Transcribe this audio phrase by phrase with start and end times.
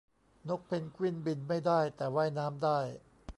[0.49, 2.79] นกเพนกวินบินไม่ได้ แต่ว่ายน้ำได้